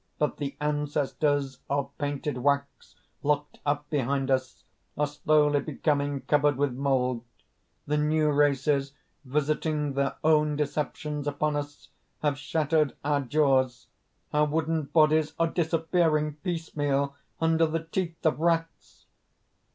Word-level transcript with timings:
"But 0.17 0.37
the 0.37 0.57
ancestors, 0.59 1.59
of 1.69 1.95
painted 1.99 2.39
wax, 2.39 2.95
locked 3.21 3.59
up 3.67 3.87
behind 3.91 4.31
us, 4.31 4.63
are 4.97 5.05
slowly 5.05 5.59
becoming 5.59 6.21
covered 6.21 6.57
with 6.57 6.73
mold. 6.73 7.23
The 7.85 7.97
new 7.99 8.31
races, 8.31 8.93
visiting 9.23 9.93
their 9.93 10.15
own 10.23 10.55
deceptions 10.55 11.27
upon 11.27 11.55
us, 11.55 11.89
have 12.23 12.39
shattered 12.39 12.95
our 13.05 13.21
jaws; 13.21 13.89
our 14.33 14.45
wooden 14.45 14.85
bodies 14.85 15.35
are 15.37 15.45
disappearing 15.51 16.33
piece 16.37 16.75
meal 16.75 17.15
under 17.39 17.67
the 17.67 17.83
teeth 17.83 18.25
of 18.25 18.39
rats." 18.39 19.05